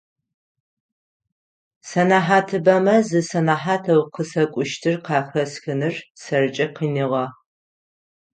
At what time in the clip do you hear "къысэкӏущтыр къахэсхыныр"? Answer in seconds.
4.13-5.95